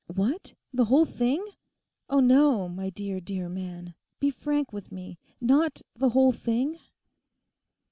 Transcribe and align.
'What, 0.07 0.55
the 0.73 0.85
whole 0.85 1.05
thing! 1.05 1.45
Oh 2.09 2.21
no, 2.21 2.67
my 2.67 2.89
dear, 2.89 3.19
dear 3.19 3.47
man; 3.47 3.93
be 4.19 4.31
frank 4.31 4.73
with 4.73 4.91
me; 4.91 5.19
not 5.39 5.83
the 5.95 6.09
whole 6.09 6.31
thing? 6.31 6.79